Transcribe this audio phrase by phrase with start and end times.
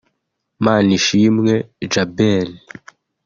[0.63, 1.53] Manishimwe
[1.91, 2.49] Djabel